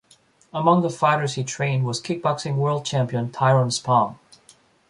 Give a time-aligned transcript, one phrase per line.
[0.51, 4.17] Among the fighters he trained was kickboxing world champion Tyrone Spong.